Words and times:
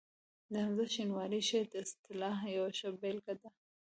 د 0.51 0.53
حمزه 0.65 0.85
شینواري 0.95 1.41
شعر 1.49 1.65
د 1.71 1.75
اصطلاح 1.85 2.37
یوه 2.57 2.69
ښه 2.77 2.89
بېلګه 3.01 3.33
ده 3.41 3.49